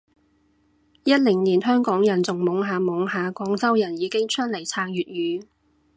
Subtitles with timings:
[1.03, 5.45] 一零年香港人仲懵下懵下，廣州人已經出嚟撐粵語